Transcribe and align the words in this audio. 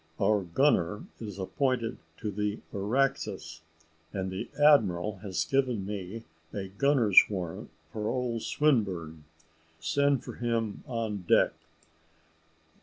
Our 0.19 0.41
gunner 0.41 1.03
is 1.19 1.37
appointed 1.37 1.99
to 2.17 2.31
the 2.31 2.59
Araxes, 2.73 3.61
and 4.11 4.31
the 4.31 4.49
admiral 4.59 5.17
has 5.17 5.45
given 5.45 5.85
me 5.85 6.23
a 6.51 6.69
gunner's 6.69 7.23
warrant 7.29 7.69
for 7.93 8.07
old 8.09 8.41
Swinburne. 8.41 9.25
Send 9.79 10.23
for 10.23 10.33
him 10.37 10.83
on 10.87 11.17
deck." 11.29 11.53